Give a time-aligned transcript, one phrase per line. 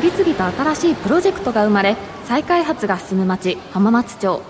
[0.00, 4.42] 次々と新しいプロジェクトが生まれ再開発が進む町浜松町。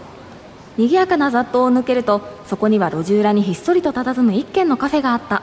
[0.77, 5.43] 賑やかな雑踏を抜けるとそこには路地裏にひっそりと佇む一軒のカフェがあった。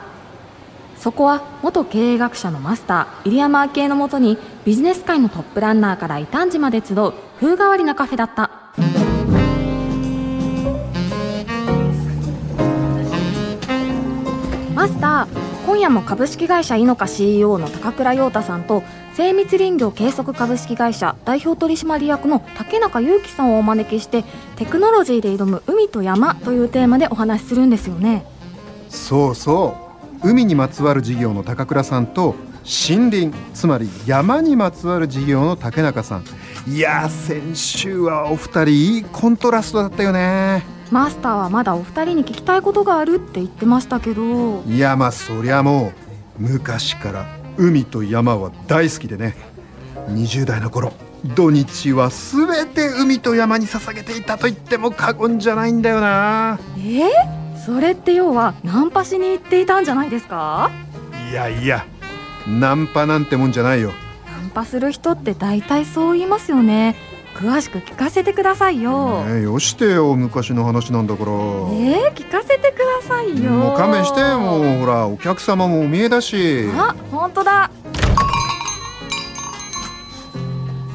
[0.95, 8.51] そこは元経営学者のマスター入山明恵のもとにビジネス界のトップランナーから異端児まで集う風変わりなカフェだった。
[14.75, 18.83] マスター今夜も株式会社イノカ CEO の高倉陽太さんと
[19.15, 24.25] 精密林業計測株式会社代表取締役の竹中裕樹さんをお招きして
[24.57, 28.25] テクノロジーで挑む海と山というテーマでお話しするんですよね。
[28.89, 29.77] そうそ
[30.21, 30.27] う。
[30.27, 32.35] 海にまつわる事業の高倉さんと
[32.89, 36.25] 森林つまり山にまつわる事業の竹中さん。
[36.67, 40.65] いや先週はお二人いいコントラストだったよね。
[40.91, 44.61] マスターはまだお二人に聞きたいことがあるって言ってましたけど。
[44.63, 45.93] いやまあそりゃも
[46.37, 49.35] う昔から海と山は大好きでね。
[50.09, 50.93] 20代の頃
[51.35, 56.59] 土日は全て海と山に捧げていたと言っても過言じゃないんだよな。
[56.77, 57.07] え？
[57.55, 60.69] ー、それって要はナンパしに行っていたんじゃないですか？
[61.31, 61.85] いやいや
[62.47, 63.91] ナンパなんてもんじゃないよ。
[64.39, 66.95] ナンパする人って大体そう言いますよね
[67.35, 71.31] 詳しく聞かせてくださいよ、ね、よしてよ昔の話なんだから。
[71.31, 73.51] えー、聞かせてくださいよ。
[73.51, 76.69] もう勘弁してもうほらお客様もお見えだし。
[76.73, 77.69] あ本当だ。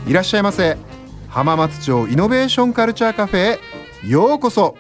[0.06, 0.78] いらっしゃいませ。
[1.28, 4.76] 浜松町イノベーションカルチャーカフェへようこそ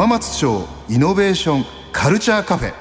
[0.00, 2.72] 浜松町イノベーションカルチャーカフェ。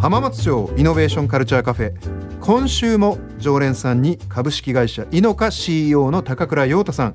[0.00, 2.40] 浜松町イノベーションカルチャーカフェ。
[2.40, 7.14] 今週も常連さんに株式会社イノカ CEO の高倉陽太さん。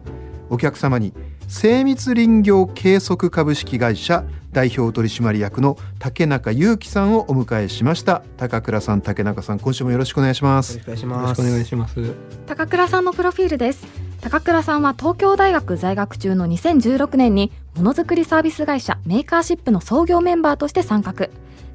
[0.50, 1.14] お客様に
[1.50, 8.22] 精密林業計測株式会社代表取締役の竹中裕樹さんをお迎えしました。
[8.38, 10.78] 高倉さん竹中さん今週もよろしくお願いします。
[10.78, 12.14] よろしくお願いします。
[12.46, 13.88] 高倉さんのプロフィールです。
[14.22, 21.30] 高倉さんは東京大学在学中の2016年にものづくりサービス会社メーカーシップの創業メンバーとして参画。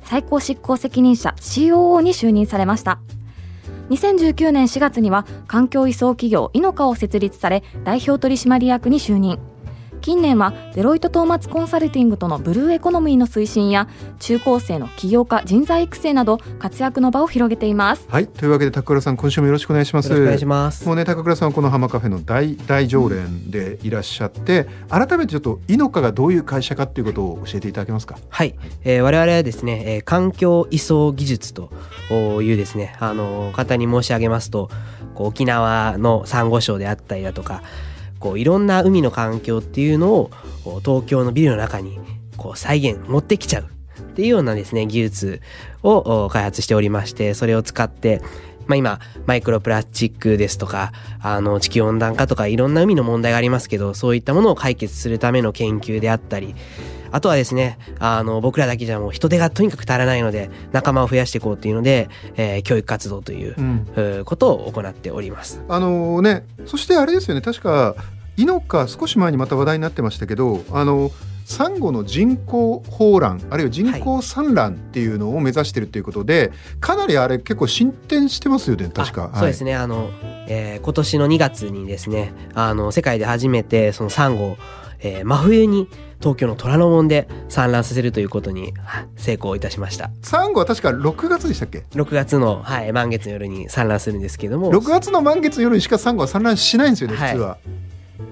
[0.04, 3.00] 最高執行責任者 COO に就任されました。
[3.90, 9.38] 2019年4月には環境移送企業イノカを設立され代表取締役に就任
[10.04, 13.88] 近年はデロイト・トーマツコンサルティングとのブルーエコノミーの推進や
[14.18, 18.04] 中高生の起業家人材育成など活躍の場を広げています。
[18.10, 18.26] はい。
[18.26, 20.12] というわけで高倉さん今週もよろしくお願いします。
[20.12, 20.86] お願いします。
[20.86, 28.18] もうね高倉さんはこの浜カフェの大大常連でいらっしゃって、改めてちょっとイノカがどういう会社かっていうことを教えていただけますか？
[28.28, 31.70] はい、えー、我々はですね、えー、環境移送技術と
[32.42, 34.68] いうですねあの簡単に申し上げますと
[35.14, 37.62] こう沖縄のサンゴ礁であったりだとか
[38.24, 40.30] こういろんな海の環境っていうのを
[40.82, 41.98] 東京のビルの中に
[42.38, 43.64] こう再現持ってきちゃう
[44.00, 45.42] っていうようなですね技術
[45.82, 48.22] を開発しておりましてそれを使って
[48.66, 56.54] まあ今マイクロプラスチックですとかあの地球温暖化とかいろんな海の問題がありますけどそういったものを解決するための研究であったり
[57.14, 63.62] あとはですね、あの、僕らだけじゃもう人手がとにかく足らないので、仲間を増やしていこうというので、えー、教育活動という、う
[64.20, 65.62] ん、ことを行っております。
[65.68, 67.94] あのね、そしてあれですよね、確か、
[68.36, 71.12] イノカ少し前にまた話題になってましたけど、あの、
[71.44, 79.74] サンゴの人工放卵あるいは人工産卵っていうのを目指してるということで、はい、かなりあれ結構進展してますよね確か、そうですね。
[79.76, 80.10] あの、
[80.48, 84.56] えー、今年の2月にですねあの世界で初めてそのサンゴ、
[85.00, 85.88] えー、真冬に
[86.20, 88.72] 東京の虎ノ門で産卵させるということに
[89.16, 90.10] 成功いたしました。
[90.22, 94.72] サンゴは確か6月でしたっけ？6月の、はい、満月の夜に産卵するんですけども。
[94.72, 97.58] 6月の満月の夜にしかサンゴは産卵しないんですよね実は、はい、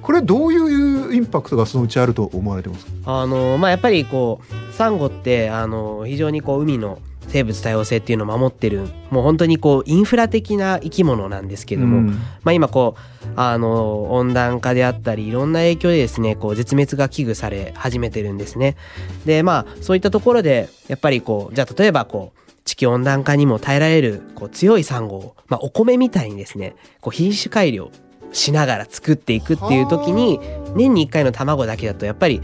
[0.00, 4.40] これどういうインパクトがそのうちあると思われてますあのまあやっぱりこ
[4.70, 6.98] うサンゴってあの非常にこう海の
[7.32, 12.08] 生物多様性っていうのを守ってるもう本当にこうインフラ的な生き物なんですけども、うん、
[12.42, 18.76] まあ今こうあの温暖化であったりいろんな影響でですねこう絶滅が危惧され始めてるんですね。
[19.24, 27.90] でまあそういったところでやっぱりこうじゃあ例えばこう地球温暖化にも耐えられるこう強いサンゴを、まあ、お米みたいにですねこう品種改良
[28.32, 30.40] しながら作っていくっていう時に
[30.74, 32.40] 年に1回の卵だけだとやっぱり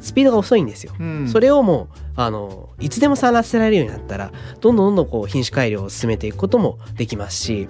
[0.00, 0.92] スピードが遅いんですよ。
[0.98, 7.68] うんそれをもうあのいつでも産卵せられるようになったらどんどんどんどんこう品種改良を進めていくこともできますし、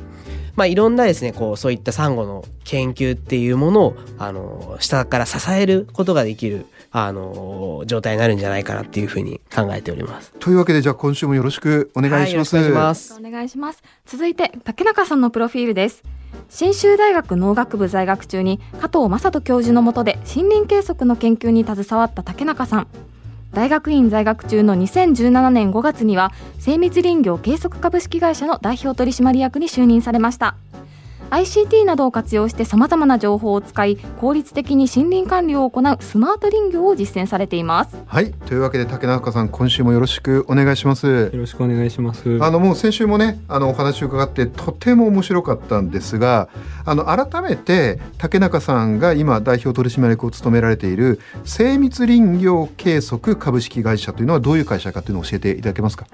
[0.57, 10.33] まあ、いろんなですねこうそういったサンゴの研究っていうものをあの下から支えることができるあの状態になるんじゃないかなっていうふうに考えております。
[10.41, 12.57] というわけでじゃあ今週もよろしくお願いします。
[12.57, 13.21] はい、よろしくお願いします。
[13.21, 16.03] お願いします続いて竹中さんのプロフィールです
[16.49, 22.89] 信州大学農学部在学中に加藤正人教授の下で森林計測の研究に携わった竹中さん
[23.57, 30.57] 大学院在学中の2017年5月には精密林業計測株式会社の代表取締役に就任されました。
[31.31, 41.31] ICT などを活用してさまざまな情報を使い効率的に森林管理を行うスマート林業を実践されていますはいというわけで竹中さん今週もよろしくお願いしますよ。
[41.33, 42.39] ろしくお願いします。
[42.43, 46.49] あのもう先週もねあのお話を伺ってとても面白かったんですが
[46.85, 56.07] あの改めて竹中さんが今代表取締役を務められている精密林業計測株式会社というのはどういう会社かというのを教えていただけますか？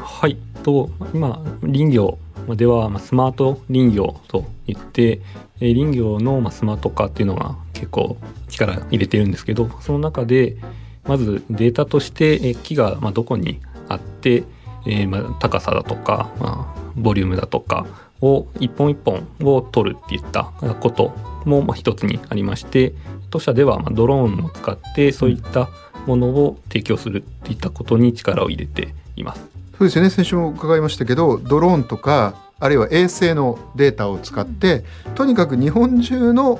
[0.00, 0.36] はい。
[0.62, 2.18] と今林業
[2.56, 5.20] ではまあスマート林業といって、
[5.60, 8.16] え林業のまスマート化っていうのが結構
[8.48, 10.56] 力入れてるんですけど、その中で
[11.04, 14.44] まずデータとしてえ木がまどこにあって、
[14.86, 17.86] えーま高さだとか、まあ、ボリュームだとか
[18.20, 20.44] を一本一本を取るっていった
[20.80, 21.14] こと
[21.44, 22.92] もまあ一つにありまして
[23.30, 25.68] 当社ではまドローンを使ってそういった
[26.06, 29.57] ものを提供するっていったことに力を入れています。
[29.78, 30.10] そうですよね。
[30.10, 34.84] 先週も伺いましたけどドローンとかあるいは衛星のデータを使って
[35.14, 36.58] とにかく日本中の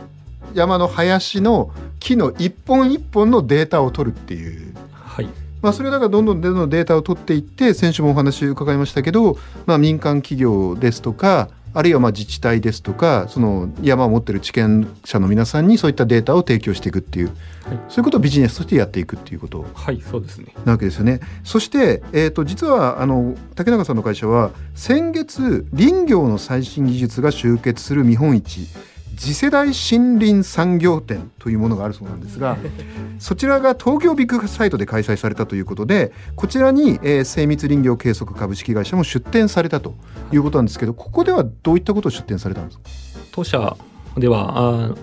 [0.55, 4.73] 山の林の木の一本一本のデータを取るっていう。
[4.93, 5.29] はい、
[5.61, 9.37] まあ、それだからどんどんどんどんデータを取っていって先週もお話伺いましたけど、
[9.67, 17.37] まあ、民間企業ですとかあるいはまあ自治体ですとかその山を持ってる地権者の皆さんにそういったデータを提供していくっていう、はい
[17.89, 20.55] そういうことをビジネスとしてやっていくっていうことはい、そうですね。
[20.65, 21.21] なわけですよね。
[21.45, 28.67] そして、えー、と実はあの竹中さんの会社は先月林業の最新技術が集結する見本市
[29.19, 32.57] 次世代森林産業展というものがあるそうなんですが
[33.19, 39.95] そちらが東京ビッグサイトで開催されたということでこちらに、えー精密林業計測株式会社も出展されたと
[40.33, 42.85] いうことなんですけどここではどういったことを出展されたんですか？
[43.33, 43.77] 当社
[44.17, 44.53] では
[44.91, 44.95] あ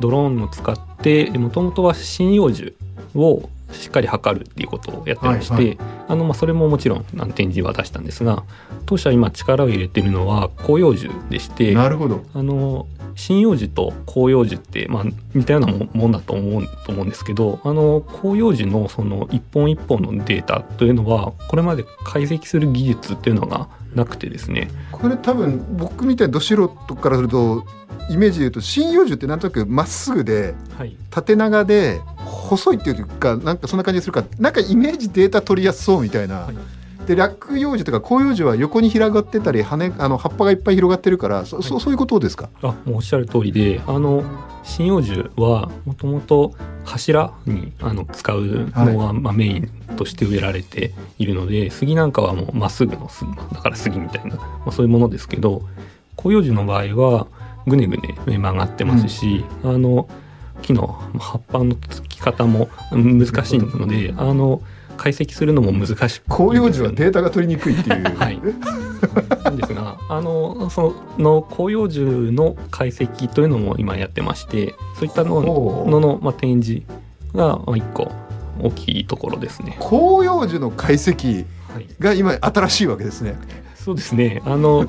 [0.00, 2.76] ドローンを使ってもともとは針葉樹
[3.14, 7.04] をしっかり測るっていうことをやってまして、はいはあのまあ、それももちろん
[7.34, 8.44] 展示は出したんですが
[8.86, 12.24] 当社今力を入れてるのは広葉樹でしてなるほど。
[12.34, 15.04] あの針葉樹と広葉樹って、まあ、
[15.34, 24.70] 似たようなももんだと思うと思うんですけどあの広葉樹のその一本一本のデータというのはこれまで解析する技術っていうのがなくてですね。
[24.90, 27.64] これ多分僕みたいなど素人からすると
[28.08, 30.96] イメージで言うと針葉樹ってなんとなくまっすぐではい。
[31.10, 36.54] 縦長で細いっていうかなんかそんな感じするからなんかイメージデータ取りやすそうみたいな、はい
[37.06, 42.48] で落葉樹とか広葉樹は横に広がってたり羽あの葉っぱがいっぱい広がってるからそ,、そそういうことですか？
[42.62, 44.22] あもうおっしゃる通りであの
[44.64, 46.54] 針葉樹はもともと
[46.84, 55.62] 柱にあの使うのが、まあ、メインとして植えられているので杉なんかはもうまっすぐの杉だから杉みたいな、まあ、そういうものですけど
[56.16, 57.26] 広葉樹の場合は
[57.66, 60.08] ぐねぐね曲がってますし、あの
[60.62, 60.86] 木の
[61.18, 64.62] 葉っぱのつき方もうん難しいのであの
[65.02, 68.40] 解析するのも難しく広葉樹はデータが取りにくいっていう、 はい。
[69.42, 76.82] なんですがあのその広葉樹の解析というのも今やってましてそういったののの、まあ、展示
[77.34, 78.12] がまあ一個
[78.60, 79.76] 大きいところですね。
[79.80, 83.34] 広葉樹の解析はい、が今新しいわけですね。
[83.74, 84.40] そうですね。
[84.44, 84.86] あの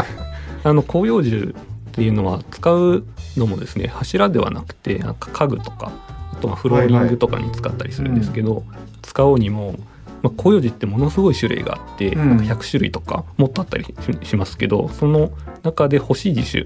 [0.64, 1.54] あの広葉樹
[1.90, 3.04] っていうのは使う
[3.36, 5.92] のもですね柱ではなくてなんか家具とか
[6.32, 8.62] あとはフローリングとかに使ったりするんですけど、
[9.10, 9.74] 使おうにも、
[10.22, 15.30] まあ、広葉樹ってものすごい種類があって、うんなんか100種類とかもっとあったりししますけどその
[15.62, 16.64] 中で欲しい樹種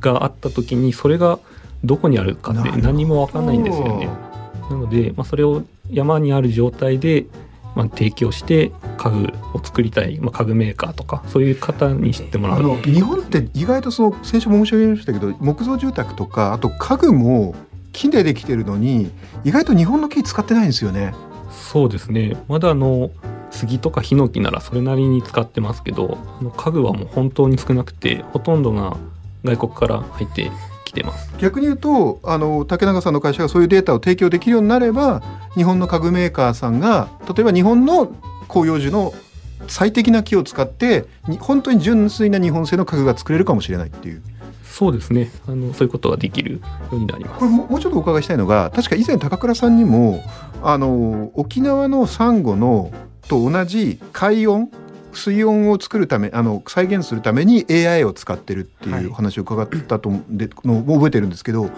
[0.00, 1.38] があった時にそれが
[1.84, 4.08] どこにあるかって何も分かんないんですよね。
[4.70, 7.26] なので、まあ、それを山にある状態で、
[7.74, 17.54] まあ、提供して家具を作りたい、まあ、家具メーカーとかそういう方に知ってもらうあの日本って意外とその先週も申し上げましたけど木造住宅とかあと家具も
[17.92, 19.10] 木でできてるのに
[19.44, 21.14] 意外と日本の木使ってないんですよね。
[21.56, 23.10] そうですねまだあの
[23.50, 28.96] 杉とかヒノキならそれなりに使ってますけどあの家具はもう本当に少なくてほとんどが
[29.44, 30.50] 外国から入って
[30.84, 31.32] きてます。
[31.38, 35.22] 逆に言うとあの竹中さんの会社がそういうデータを提供できるようになれば
[35.54, 38.12] 日本の家具メーカーさんが例えば日本の
[38.48, 39.14] 広葉樹の
[39.68, 41.06] 最適な木を使って
[41.40, 44.22] 本当に純粋な日本製の家具が作れるかもしれないっていう
[44.76, 45.30] そうですね。
[45.48, 46.60] あのそういうことができるよ
[46.92, 47.38] うになります。
[47.38, 50.22] これももうちょっとお伺いしたいのが確か以前高倉さんにも
[50.62, 52.92] あの沖縄のサンゴの
[53.26, 54.70] と同じ海温
[55.14, 61.70] 水温を作るためあの再現するために AI を使ってるっていう話を伺ったと、でのを覚えてるんですけど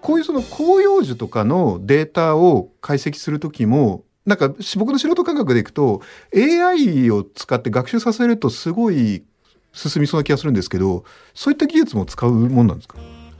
[0.00, 6.00] こういうその広葉樹とかのデータを解析する時もなんかし僕の素人感覚でいくと
[6.32, 9.24] AI を使って学習させるとすごい
[9.72, 12.98] 進みそうな気がするんですけどそういった技術も使うもんなんですか？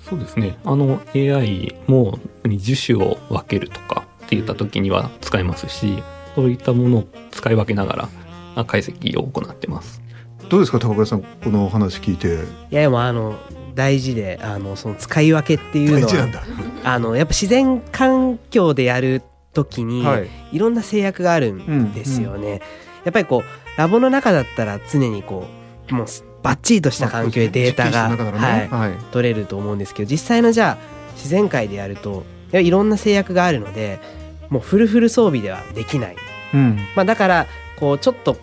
[0.09, 0.57] そうですね。
[0.65, 6.03] あの AI も樹種を分けるとかって言った時には使えますし
[6.35, 8.09] そういったものを使い分けながら
[8.57, 10.01] あ解析を行ってます。
[10.49, 12.35] どうですか高倉さんこの話聞いて？
[12.73, 13.37] いやでもあの
[13.75, 16.43] 大事であのその使い分けっていうのは大事なんだ。
[16.83, 19.23] あのやっぱ自然環境でやる
[19.53, 20.29] 時に、はい。
[20.53, 22.63] い、ろんな制約があるんですよね。
[23.05, 25.60] やっぱりこうラボの中だったら常にこう
[25.91, 26.07] もう
[26.43, 28.93] バッチリとした環境でデータが、はい、はい。
[29.13, 30.79] 取れると思うんですけど実際のじゃあ
[31.15, 34.01] 自然界でやるといろんな制約があるので
[34.49, 36.17] もうフルフル装備ではできない。
[36.55, 36.79] うん。
[36.97, 37.47] まあ、だから
[37.79, 38.37] こうちょっと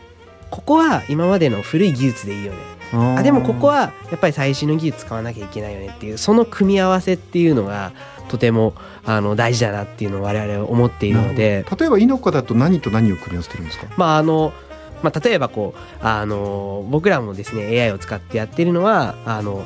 [0.50, 2.60] ここは今までの古い技術でいいよね。
[3.18, 7.92] あでもここはやっぱり最新の技術使わなきゃいけないよねっていうその組み合わせっていうのが
[8.30, 11.66] とてもあの大事だなっていうのを我々は思っているので。
[11.78, 13.88] 例えばイノカだと何と何を組み合わせてるんですか？
[13.98, 14.54] まああの
[15.04, 19.66] まあ、例えばこうあの僕らもですね AI を使ってやってるのはあの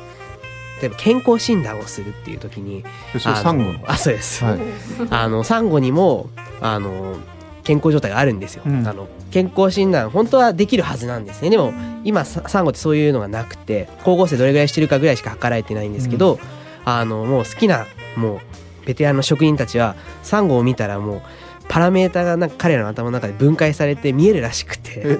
[0.80, 2.84] 例えば健康診断をするっていう時に
[3.18, 3.80] サンゴの？
[3.86, 4.58] あそうです、はい。
[5.10, 6.28] あのサンゴにも
[6.60, 7.16] あの
[7.64, 8.86] 健康状態があるんですよ、うん。
[8.86, 11.50] あの健康診断本当はできるはずなんですね。
[11.50, 11.72] でも
[12.04, 16.40] 今ササンゴってそういうのがなくて光合成どれぐらいしてるかぐらいしか測られてないんですけど、
[16.84, 17.86] あのもう好きな
[18.16, 21.22] もうベテランの職人たちはサンゴを見たらもう
[21.68, 25.18] パラメータがなんか彼らの頭の中で分解されて見えるらしくて。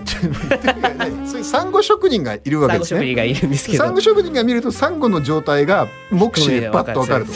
[1.27, 1.41] そうい。
[1.41, 3.01] うサンゴ職人がいるわサけですね。
[3.01, 3.85] ンゴ職人がいるんですけど。
[3.85, 7.33] サンゴ職人が見るとサンゴの状態が目視でパッとわかると。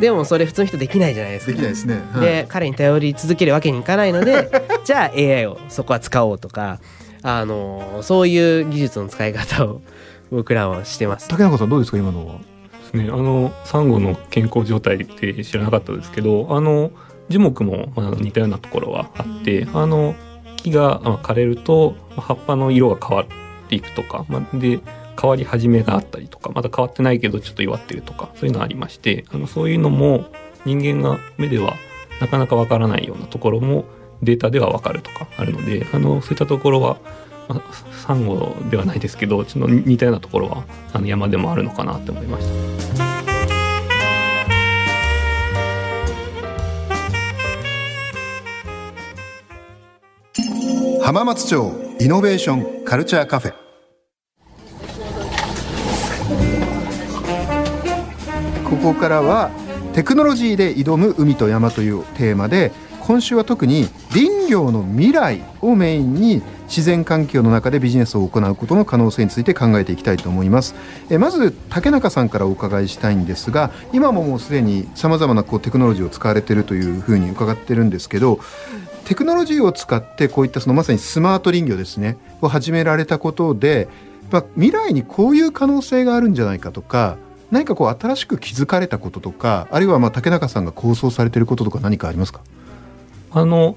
[0.00, 1.52] でもそれ普通の人できないじゃないですか。
[1.52, 2.20] できないですね、はい。
[2.22, 4.50] で彼に頼り続けるわけにいかないので
[4.84, 6.80] じゃあ AI をそこは使おうとか
[7.22, 9.80] あのそういう技術の使い方を
[10.32, 11.28] 僕らはしてます。
[11.28, 12.34] 竹中さんどうですか今のは？
[12.34, 12.40] で
[12.84, 13.08] すね。
[13.12, 16.90] あのサンゴの健康状態って知らなかったですけどあの
[17.32, 20.14] 樹木も似たようなところはあってあの
[20.56, 23.26] 木が枯れると葉っぱの色が変わっ
[23.68, 24.80] ていくとか、ま、で
[25.20, 30.26] 変わり始めがあったりとかまだ変わってないけどちょっと弱ってるとかそういうのありましてあのそういうのも
[30.64, 31.74] 人間が目では
[32.20, 33.84] なかなかわからないようなところも
[34.22, 36.98] データではわかるとかあるのであのそういったところは、
[37.48, 37.74] まあ、
[38.06, 43.11] サンゴではないですけどちょっと似たようなところはあの山でもあるのかなって思いました。
[51.12, 53.52] 浜松町イノベーションカルチャーカフェ。
[58.64, 59.50] ここからは
[59.92, 66.40] テクノロジーで挑む海と山というテーマで今週は特に林業の未来をメインに
[66.74, 70.74] 自然環境の中でビジネスを行うことの可能性について考えていきたいと思います。
[71.10, 78.40] えまず竹中さんからお伺いしたいんですが今ももうすでにさまざまなこうテクノロジーを使われているというふうに伺ってるんですけど
[79.04, 83.88] テクノロジーを使ってこういったそのまさにスマート林業ですねを始められたことで、
[84.30, 87.18] まあ、未来にこういう可能性があるんじゃないかとか
[87.50, 92.40] 何かこう新しく気づかれたこととかあるいはまあ竹中さんが構想されてることとか何かありますか？
[93.30, 93.76] あの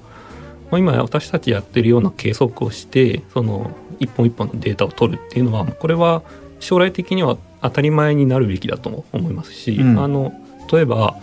[0.70, 3.70] まあ今私たちやってるような計測をしてその
[4.00, 6.22] 一本一本のデータを取るっていうのはこれは
[6.60, 9.98] 将来的には当たり前になるべきだとも思いますし、うん。
[9.98, 10.32] あの
[10.72, 11.16] 例えば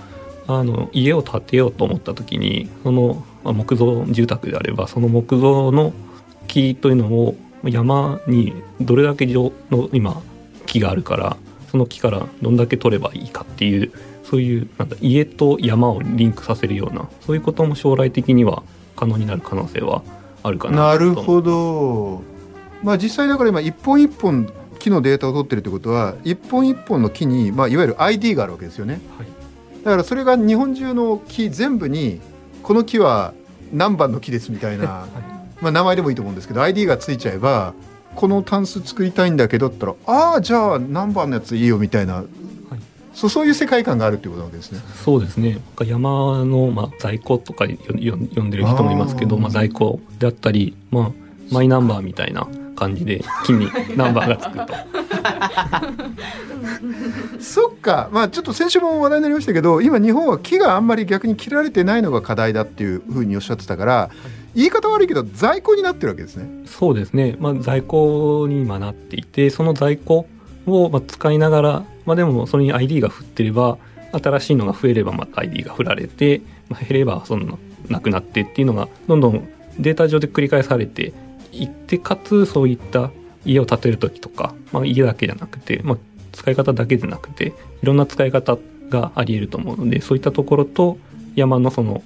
[0.47, 5.93] あの家を建てようと思った時にその、まあ木造住宅であればその木造の
[6.47, 10.21] 木というのを山にどれだけ上の今
[10.65, 11.37] 木があるから
[11.71, 13.91] その木からどんだけ取ればいいかっていう
[14.23, 18.63] そういうなんだ家と山をリンクさせるようなそういうことも将来的には
[18.95, 20.03] 可能になる可能性は
[20.43, 20.89] あるかな。
[20.89, 22.21] なとるほど。
[22.83, 28.99] まあ実際だから今一本一本木のデータを取ってるってことは一本一本の木に、まあ、いわゆる ID があるわけですよね。
[29.17, 29.27] はい。
[29.83, 32.19] だからそれが日本中の木全部に
[32.61, 33.33] この木は
[33.71, 35.07] 何番の木ですみたいな、
[35.61, 37.73] まあ、名前でもいいと思うんですけど ID がついちゃえば
[38.15, 42.23] このタンス作りたいんだけどって言ったらああじゃあ何番のやついいよみたいな、
[43.13, 44.79] そうそういう世界観があるってことなわけですね。
[45.03, 45.59] そうですね。
[45.85, 51.11] 山の、まあ、在庫とかよよ呼んでる人もいますけどまあ、在庫であったり、まあ、
[51.51, 54.73] マイナンバーみたいな感じで木にナンバーがつくと。
[57.39, 58.09] そっか。
[58.11, 64.09] まあちょっと先週も話題になりましたけど今日本は木があんまり逆に切られてないのが課題だっていうふうにおっしゃってたから
[64.55, 66.47] 言い方悪いけど在庫になってるわけですね。
[66.65, 70.27] そうですね、まあ、在庫に今なっていてその在庫
[70.65, 73.77] を使いながら、まあ、でもそれに ID が振ってれば
[74.11, 77.57] 新しいのが増えればまた ID が振られて、まあ、減ればそんな
[77.89, 81.13] なくなってっていうのがどんどんデータ上で繰り返されて
[81.51, 83.11] いってかつそういった
[83.45, 85.97] 家を建てる時とか、まあ、家だけじゃなくて、まあ、
[86.31, 88.57] 使い方だけじゃなくていろんな使い方
[88.89, 90.97] がありえると思うのでそういったところと
[91.35, 92.03] 山のその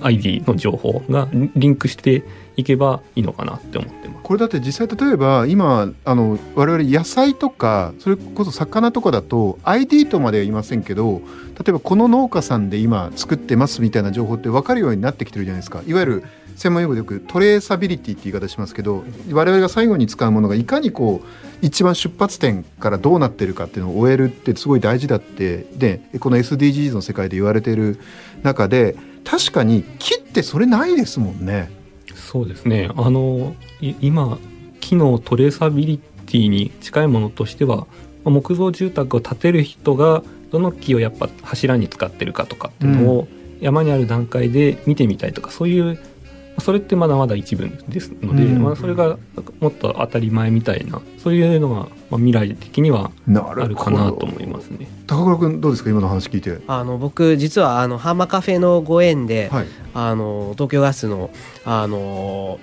[0.00, 2.24] ID の情報がリンクして
[2.56, 4.22] いけばいいのかなって思ってます。
[4.22, 11.20] これだって実際例えば今あの我々野菜とかそれこそ魚とかだと ID とまでは言いませんけど
[11.58, 16.24] 例えばこの農家さんで今作ってますみたいな情報って分かるようになってきてるじゃないですかいわゆる
[16.56, 21.26] 専門用語でよくトレーサビリティって言い方しますけど我々が最後に使うものがいかにこう
[21.60, 27.98] 一番出発点からどうなってるかっていうのを終えるってすごい大事だってでこの SDGs の世界で言われてる
[28.42, 31.70] 中で確かに木ってそれないですもんね。
[32.14, 34.38] そうですねあの今
[34.80, 37.86] 木のトレーサビリティに近いものとしては
[38.24, 43.28] 木造住宅を建てる人がどの木をやっぱ柱に使ってるかとかっていうのを
[43.60, 45.98] 山にある段階で見てみたいとかそういう
[46.60, 49.18] それってまだまだ一部ですので、うん、まあ、それが
[49.60, 54.86] もっと当たり前みたいなそういうのが、まあ、未来的にはあるかなと思いますね。
[55.06, 55.90] 高倉君どうですか？
[55.90, 56.60] 今の話聞いて。
[56.66, 61.30] あの僕実はあのハンマカフェのご縁で、はい、あの東京ガスの
[61.64, 62.60] あの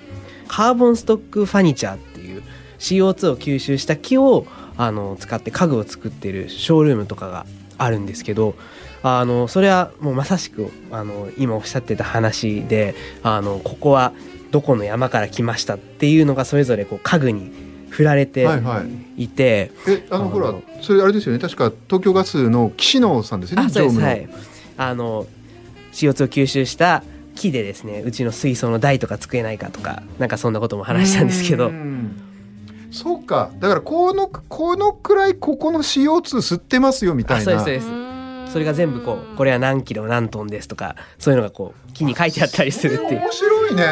[0.48, 2.42] カーボンストックファニチャーっていう
[2.78, 4.46] CO2 を吸収した木を
[4.76, 7.46] あの使って家具を作ってるショールームとかが
[7.78, 8.54] あるんですけど
[9.02, 14.12] あのそれはもうまさしくあの今おっしゃってた話であのここは
[14.50, 17.52] どこの山から来ましたっていうのがそれぞれこう家具に
[17.88, 18.62] 振られていて、はい。
[18.62, 21.38] はい、えあのほらそれあれですよね。
[21.38, 23.68] 確か東京ガスの岸野さんですよね。
[23.68, 24.00] そうです。
[24.00, 24.28] はい。
[24.78, 25.26] あの
[25.92, 27.02] CO2 を吸収した
[27.34, 31.70] 木でですねうちの水槽の台とか作れないかとかなんかそんなことも話したんですけど。
[32.92, 33.50] そうか。
[33.58, 37.44] だからこのこのくらいここの CO2 吸ってますよみたいな。
[37.44, 38.06] そうですそうで
[38.46, 38.52] す。
[38.52, 43.20] それが全部こうこれは何キロ何トンですとかそういうのがこう木に書いてあったりするっていう。
[43.20, 43.84] 面白いね。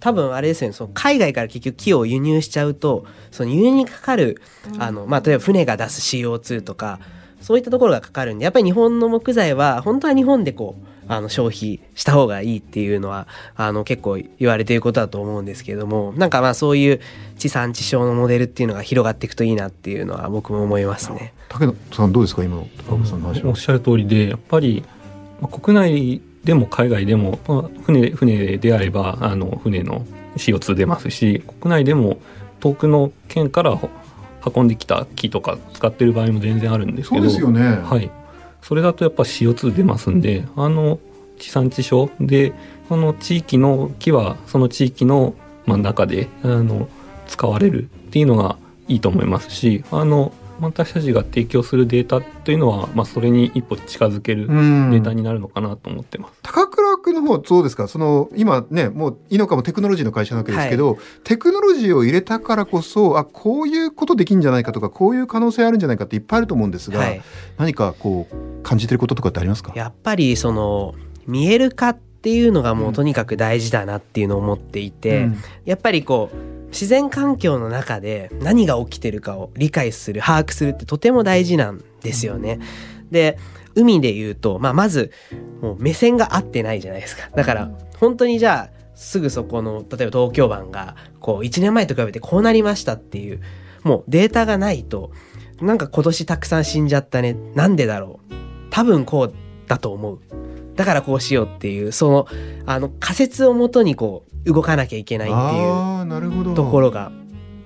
[0.00, 4.42] 多分あれですよねその海外から結局木を輸入しちゃうとその輸入にかかる
[4.78, 6.98] あの、まあ、例えば船が出す CO2 とか
[7.40, 17.00] そういったところがかかるんでやっぱり日本の木材は本当は日本でこうあの消費した方がいいっていうのはあの結構言われていることだと思うんですけれどもなんかまあそういう
[17.36, 21.34] 地産地消のモデルっていうのが広がっていくといいなっていうのは僕も思いますね。
[21.48, 24.84] 武田さんどうですか今の高橋さんの話おっしゃる通りでやっぱり
[25.50, 30.06] 国内でも海外でも、まあ、船船であればあの船の
[30.36, 32.18] CO2 出ますし国内でも
[32.60, 33.76] 遠くの県から
[34.54, 37.22] 運んできた木とか使ってる場合も全然あるんですけど。
[37.22, 38.08] そうですよね、はい、
[38.62, 40.98] それだとやっぱ CO2 出ますんであの
[41.38, 42.52] 地産地消で
[42.88, 45.34] その地域の木はその地域の
[45.66, 46.88] 真ん中であの
[47.26, 48.56] 使われるっていうのが
[48.88, 56.34] いいと思いますしあの私たちが提供するデータというのは、まあ、それに一歩近づけるデータになるのかなと思ってます。
[56.42, 57.88] 高倉君の方どうですか？
[57.88, 67.22] その今ねもういいのかもテクノロジーの会社なわけですけど、はい、テクノロジーを入れたからこそあこういうことできるんじゃないかとかこういう可能性あるんじゃないかっていっぱいあると思うんですが、はい、
[67.56, 68.34] 何かこう
[68.70, 69.72] 感じてることとかってありますか？
[69.74, 70.94] やっぱりその
[71.26, 76.36] 見える化っていうのがもうとにかく大事だなっていうのを思っていて、うん、やっぱりこう
[76.68, 82.60] 自然環境の中で何が起きてるかを理解する把握するってとても大事なんですよね。
[83.10, 83.38] で
[83.74, 85.10] 海で言うと、まあ、まず
[85.60, 87.28] もう目線が合ってないじゃないですか。
[87.34, 93.40] だから本当にじゃあすぐそこの例えば東京湾がこう1年前と比べてこうなりましたっていう
[93.82, 95.10] もうデータがないと
[95.60, 98.34] なんか今年たくさん死んじゃったねなんでだろう
[98.70, 99.34] 多分こう
[99.68, 100.20] だと思う。
[100.76, 102.26] だからこうしようっていうその
[102.64, 107.12] あの仮説をもとにこう動かなきゃいけないっていうところが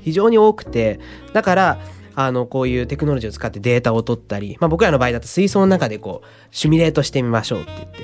[0.00, 0.98] 非常に多くて
[1.32, 1.78] だから
[2.16, 7.98] あのこういうテクノロジーを使ってデータを取ったり、まあ、僕らの場合だと水槽の中でこうシミュレートしてみましょうって言って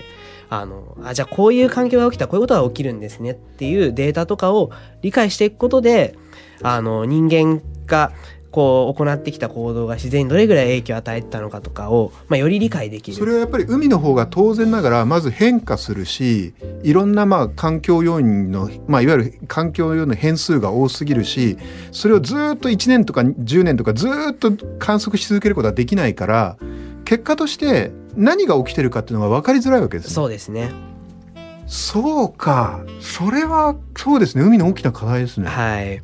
[0.48, 4.70] あのあじゃあこういう環境が起きたらこういうことが起きるんですねっていうデータとかを
[5.02, 6.16] 理解していくことで
[6.62, 8.12] あの人間が
[8.50, 13.16] こう行ってきた行動が自然にどれぐらい影響を与えてたのかとかを、まあ、より理解できる。
[13.16, 21.58] それはやっぱり海の方が当然ながらまず変化するしいろんなまあ環境要因の、まあ、いわゆる環境要因の変数が多すぎるし
[21.92, 26.56] それをずっと1年とか10年とかずっと観測し続けることはできないから
[27.04, 30.70] 結果として何が起きてるかっていうのが分かりづらいわけです、ね、そうですね。
[31.70, 32.84] そうか。
[33.00, 34.42] それはそうですね。
[34.42, 35.46] 海の大きな課題ですね。
[35.46, 36.02] はい。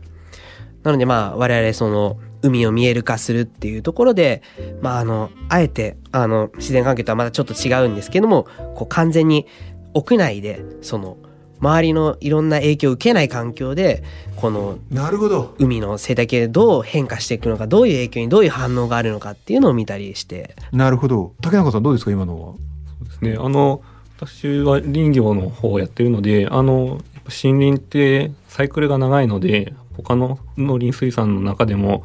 [0.84, 4.42] なのでまあ我々その海を見える化するっていうところで、
[4.80, 9.46] まあ、あの、あえて、あの、自然環境とはまたちょっと違うんですけども、こう完全に
[9.94, 11.16] 屋内で、その、
[11.58, 14.04] 周りのいろんな影響を受けない環境で
[14.36, 15.54] このなるほど。
[15.58, 20.54] 海の生態系でどう変化していくのかどういう影響にどういう反応があるのかっていうのを見たりして。
[20.70, 21.32] なるほど。
[21.40, 22.52] 竹中さんどうですか今のは？
[22.52, 22.58] そ
[23.04, 23.38] うですね。
[23.40, 23.80] あの
[24.18, 32.04] 私は林業の方をやってるのであのやっぱ森林ってサイクルが長いので他の農林水産の中でも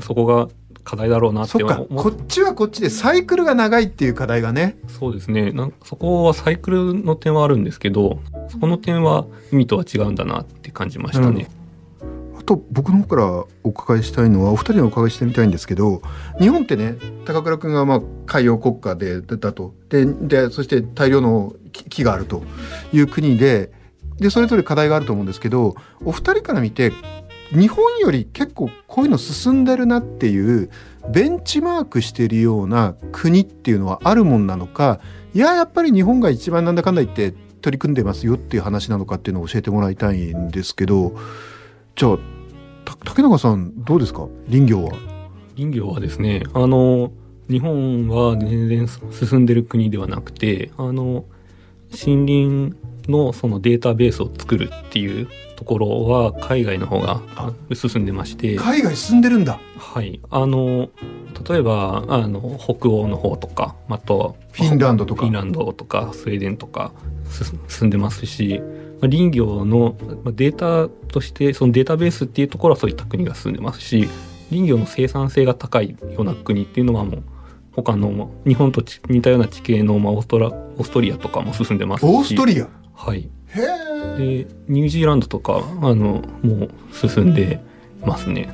[0.00, 0.48] そこが
[0.84, 1.80] 課題だろうなってそっか。
[1.82, 4.78] 思こっちはこっちでサイクルが長いっていう課題がね。
[4.88, 5.52] そうですね。
[5.52, 11.48] なんそこはサイクルの点はあるんですけどそこの点は海とは違うんだなって感じましたね。
[12.38, 16.02] あと僕の方からお伺いしたいのはお二人にお伺いしてみたいんですけど
[16.40, 19.74] 日本ってね高倉君がまあ海洋国家でだと。
[19.90, 22.42] ででそして大量の木木があると
[22.92, 23.70] いう国で
[24.18, 25.74] でそれぞれ課題があると思うんですけど
[26.04, 26.92] お二人から見て
[27.52, 30.70] 日本より結構こういうの進んでるなっていう
[31.12, 35.00] ベンチマークしてるような国っていうのはあるもんなのか
[35.34, 41.14] いややっぱり日本が一番なんだかんだ言って取り組んでますよっていう話なのかっていうのを教えてもらいたいんですけど
[41.96, 42.18] じゃあ
[43.04, 44.26] 竹中さんどうですか？
[44.48, 44.92] 林業は？
[45.56, 47.12] 林業はですねあの
[47.48, 51.24] 日本は全然進んでる国ではなくてあの
[51.90, 52.76] 森林
[53.08, 55.28] のそのデータベースを作るっていう
[55.60, 57.20] ところは海外の方が
[57.74, 58.56] 進んでまして。
[58.56, 59.60] 海外進んでるんだ。
[59.76, 60.18] はい。
[60.30, 60.88] あの
[61.48, 65.20] 例えばあの北欧の方とかあとはフィンランドとか。
[65.20, 66.92] フィンランドとかスウェーデンとか
[67.28, 68.62] す進んでますし
[69.02, 74.08] まあ林業のまあデータとしてそのデータベースっていうところはそういった国が進んでますし
[74.48, 77.22] 林業の生産性が高いような国っていうのはもう
[77.72, 82.04] 他のまあ日本とち似たような地形のまあオーストラオーストリアとかも進んでますし。
[82.08, 82.68] オーストリア？
[82.94, 83.28] はい。
[83.48, 87.60] へえでニュージーランドとかあのもう進んで
[88.04, 88.52] ますね。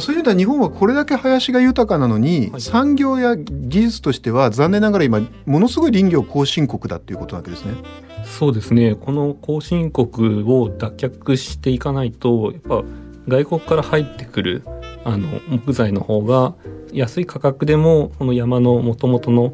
[0.00, 7.74] そういう意味では日本はこれだけ林が豊かなのに、はい産業や技術としては残念ながら今ものすごい林業後進国だっていうことなわけですね。
[8.24, 12.82] そうですねこの後進国を脱却していかないとやっぱ
[13.28, 14.62] 外国から入ってくる
[15.04, 16.54] あの木材の方が
[16.92, 19.52] 安い価格でもこの山の元々の、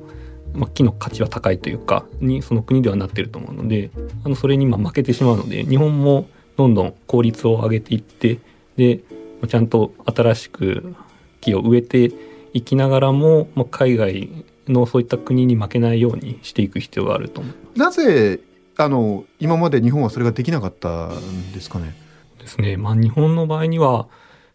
[0.55, 3.91] まあ、木の価値は高いというかにその国ではなってると思うので
[4.25, 8.39] あのそれにまあ負けてしまうので日本もどんどん効率を上げていって
[8.77, 9.01] で
[9.41, 10.95] まあちゃんと新しく
[11.41, 12.13] 木を植えて
[12.53, 14.29] いきながらも、まあ、海外
[14.69, 18.41] のそういった国に負けないようにしていく必要があると思うなぜ
[18.77, 21.95] あの今まで日本はそれができなかったんですかね？
[22.39, 22.77] ですね。
[22.77, 24.09] まあ日本の場合には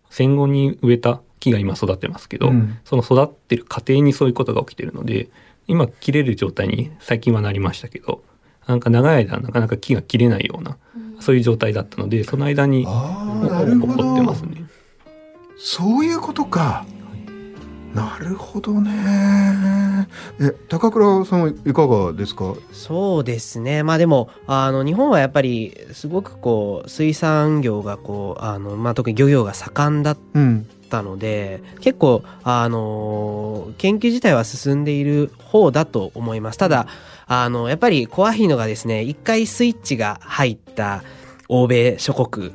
[0.09, 5.29] 戦後に植えた木が今育ってますけど、うんその育ってる過程にそういうことが起きてるので
[5.67, 8.23] 今切れる状態に最近はなりましたけど
[8.67, 10.77] なんか長い間なかなか木が切れないような
[11.19, 14.63] そういう状態だったのでその間にあ起こってますね。
[15.57, 16.85] そういうことか。
[17.95, 20.07] なるほどね。
[20.39, 22.53] え高倉さんはいかがですか？
[22.73, 30.67] そうですねまあでもあの日本はやっぱりすごくこう水産業がこうあの、まあ、特に漁業が盛んだっうん。
[30.87, 36.85] たので結構あの研究自体は進んでいる方だと思いますただ
[37.25, 41.03] あのやっぱり怖いのがですね一回スイッチが入った
[41.49, 42.53] 欧米諸国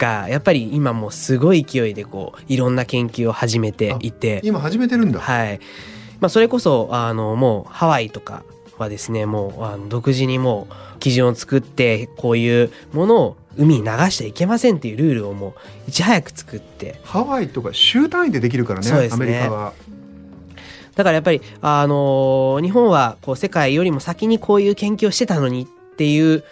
[0.00, 5.20] がやっぱり今もうすごい勢いでこういろんな研究を始めていて今始めてるんだ。
[5.20, 5.60] はい。
[6.20, 8.44] まあ、それこそ、あの、もう、ハワイとか
[8.78, 15.54] はですね、もう、あの独自にもう、基準を作って、こういうものを海に流しちゃいけませんっていうルールをも
[15.86, 18.86] う、いち早く作って、ハワイとか州単位でできるからね。
[18.86, 19.72] そうですねアメリカは。
[20.94, 26.44] だからやっぱり、あの日本は、こう、世界よりも先にこういう研究をしてたのにっていう、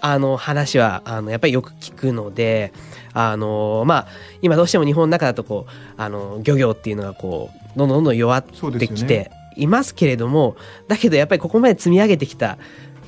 [0.00, 2.72] あの、話は、あの、やっぱりよく聞くので、
[3.12, 4.06] あのまあ、
[4.42, 10.56] 今どうしても日本の中だとこう、あの、漁業っていうのがこう、どんどんどんどん弱ってきていますけれども、
[10.88, 12.58] だけどやっぱりここまで積み上げてきた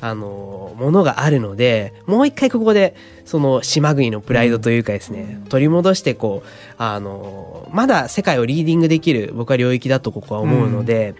[0.01, 6.49] あのものがあるのでもう一回ここでその島国のプライドというかですね、取り戻してこう
[6.79, 11.15] あのまだ世界をリーディングできる僕は領域だとここは思うので、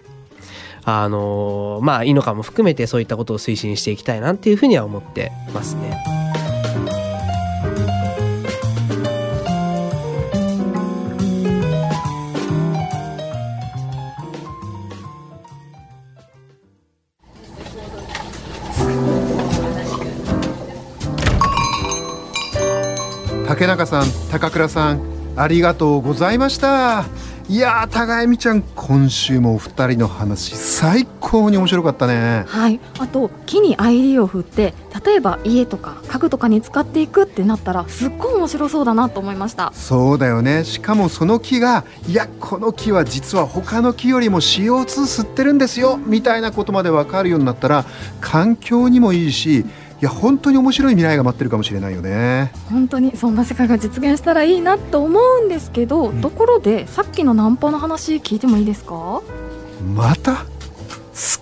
[0.83, 6.19] あのまあイノカも含めてそういったことを推進していきたいなっていうふうには思ってますね。
[23.59, 25.01] 竹中さん高倉さん
[25.35, 27.03] ありがとうございました
[27.49, 32.43] いやー高恵美ちゃん今週もお二人の話最高に面白かったね。
[32.45, 39.73] はい、あと木に ID を振って例えば家とか家具とかに使っていくってなったらすっごい面白そうだなと思いました。
[39.73, 40.63] そうだよね。
[40.63, 47.83] しかもその木がいやこの木は実は他の木よりも CO2 吸ってるんですよみたいなことまで分かるようになったら
[48.21, 49.65] 環境にもいいしい
[50.01, 52.51] や本当に面白い未来が待ってるかもしれないよね。
[52.69, 56.21] 本当にそんな世界が実現したらいいなと思うんですけど、ん。
[56.21, 59.21] ところでさっきのナンパの話聞いてもいいですか？
[59.95, 60.35] また？
[60.35, 60.45] 好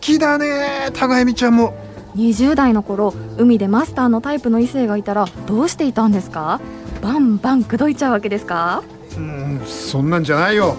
[0.02, 1.76] きだね高恵美ちゃんも。
[2.16, 6.60] 20代の頃海でマスターのタイプの異性がいたらどうしていたんですか？
[7.02, 8.84] バンバン口説いちゃうわけですか？
[9.16, 10.76] うんそんなんじゃないよ。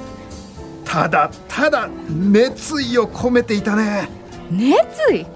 [0.84, 4.08] ただただ熱意を込めていたね。
[4.50, 5.26] 熱意？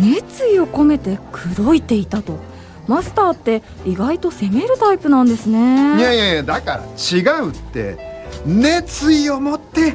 [0.00, 2.38] 熱意を込めて口説いていたと。
[2.86, 5.98] マスターって意外と攻めるタイプなんですね。
[5.98, 9.92] いやいやいやだから違うって熱意を持って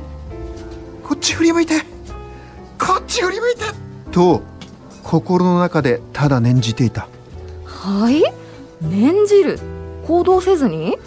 [1.04, 1.82] こっち振り向いて
[2.78, 3.62] こっち振り向いて
[4.12, 4.44] と
[5.04, 7.08] 心の中でただ念じていた。
[7.66, 8.22] はい？
[8.80, 9.60] 念じる？
[10.06, 10.98] 行動せずに？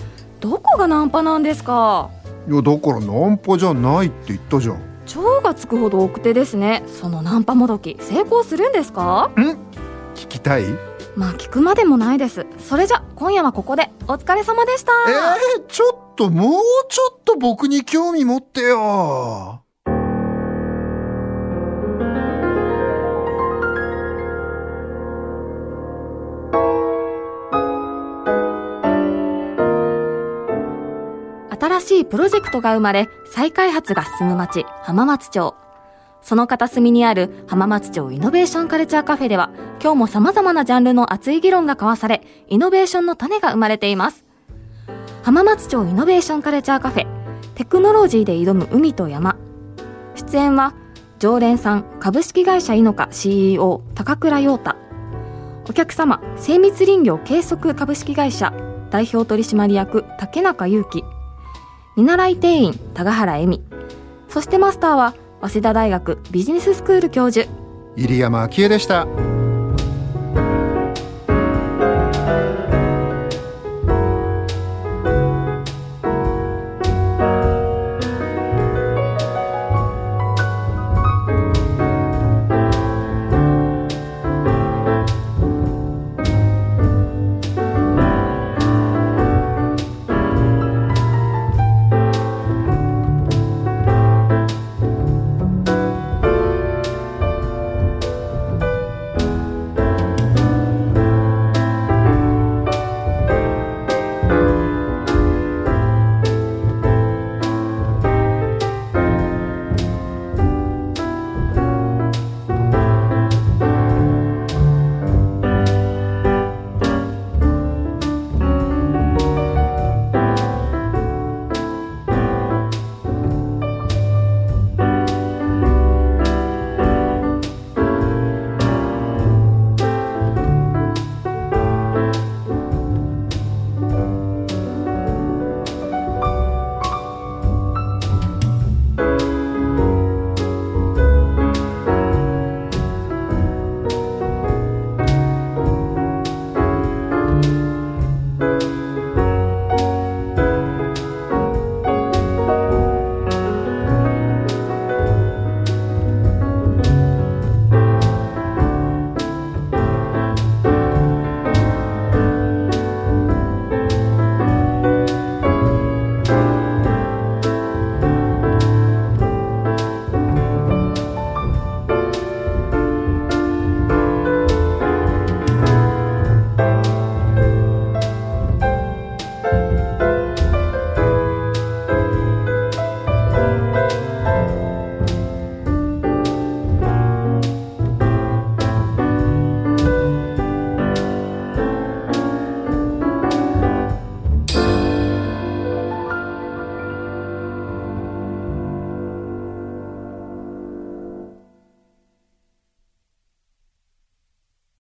[0.41, 2.11] どこがナンパなんですか？
[2.51, 9.31] いやだからナンパじゃないって言ったじゃん超がつくほど奥手ですねそのナンパもどき成功するんですか？
[10.15, 10.65] 聞きたい？
[11.17, 12.47] まあ聞くまでもないです。
[12.59, 14.93] それじゃ今夜はここでお疲れ様でした。
[15.09, 19.63] えー、ちょっともうちょっと僕に興味持ってよ
[32.01, 35.55] いプロジェクトが生まれ再開発が進む町浜松町。
[36.23, 44.25] その片隅にある浜松町イノベーションカルチャーカフェでは今日も様々なジャンルの熱い議論が交わされイノベーションの種が生まれています。
[45.23, 47.07] 浜松町イノベーションカルチャーカフェ
[47.55, 49.37] テクノロジーで挑む海と山。
[50.15, 50.75] 出演は
[51.19, 54.75] 常連さん株式会社イノカ CEO 高倉陽太。
[55.69, 58.53] お客様精密林業計測株式会社
[58.91, 61.03] 代表取締役竹中裕樹。
[61.97, 63.63] 見習い店員高原恵美。
[64.29, 67.49] そしてマスターは早稲田大学ビジネススクール教授。
[67.97, 69.07] 入山昭恵でした。